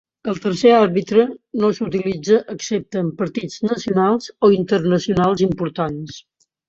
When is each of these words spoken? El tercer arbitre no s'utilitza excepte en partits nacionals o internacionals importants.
El 0.31 0.37
tercer 0.43 0.69
arbitre 0.75 1.25
no 1.63 1.67
s'utilitza 1.79 2.39
excepte 2.55 3.03
en 3.05 3.11
partits 3.19 3.59
nacionals 3.73 4.33
o 4.49 4.51
internacionals 4.59 5.45
importants. 5.51 6.19